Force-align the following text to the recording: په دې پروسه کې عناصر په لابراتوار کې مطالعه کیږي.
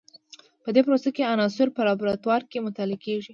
په 0.63 0.69
دې 0.75 0.81
پروسه 0.87 1.09
کې 1.15 1.29
عناصر 1.33 1.67
په 1.75 1.81
لابراتوار 1.87 2.41
کې 2.49 2.65
مطالعه 2.67 2.99
کیږي. 3.05 3.29